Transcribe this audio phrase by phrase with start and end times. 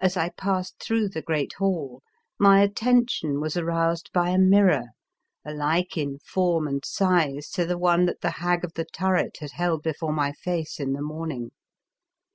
[0.00, 2.02] As I passed through the great hall
[2.38, 4.88] my attention was aroused by a mirror,
[5.46, 9.52] alike in form and size to the one that the Hag 'of the Turret had
[9.52, 11.52] held before my face in the morning.